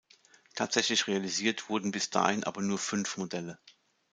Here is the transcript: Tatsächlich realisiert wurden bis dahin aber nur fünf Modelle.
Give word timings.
Tatsächlich 0.55 1.05
realisiert 1.05 1.69
wurden 1.69 1.91
bis 1.91 2.09
dahin 2.09 2.43
aber 2.43 2.63
nur 2.63 2.79
fünf 2.79 3.17
Modelle. 3.17 3.59